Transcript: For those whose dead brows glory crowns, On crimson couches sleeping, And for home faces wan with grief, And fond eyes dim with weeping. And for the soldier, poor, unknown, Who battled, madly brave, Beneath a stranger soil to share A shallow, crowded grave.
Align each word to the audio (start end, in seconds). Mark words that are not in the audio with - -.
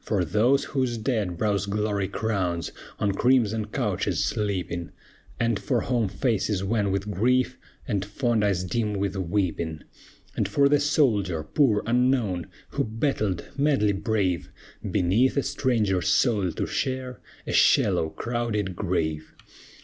For 0.00 0.24
those 0.24 0.62
whose 0.78 0.96
dead 0.96 1.36
brows 1.36 1.66
glory 1.66 2.06
crowns, 2.06 2.70
On 3.00 3.10
crimson 3.10 3.64
couches 3.66 4.22
sleeping, 4.22 4.92
And 5.40 5.58
for 5.58 5.80
home 5.80 6.06
faces 6.06 6.62
wan 6.62 6.92
with 6.92 7.10
grief, 7.10 7.58
And 7.88 8.04
fond 8.04 8.44
eyes 8.44 8.62
dim 8.62 8.92
with 8.94 9.16
weeping. 9.16 9.82
And 10.36 10.46
for 10.46 10.68
the 10.68 10.78
soldier, 10.78 11.42
poor, 11.42 11.82
unknown, 11.84 12.46
Who 12.70 12.84
battled, 12.84 13.42
madly 13.58 13.90
brave, 13.90 14.50
Beneath 14.88 15.36
a 15.36 15.42
stranger 15.42 16.00
soil 16.00 16.52
to 16.52 16.66
share 16.66 17.18
A 17.44 17.52
shallow, 17.52 18.10
crowded 18.10 18.76
grave. 18.76 19.34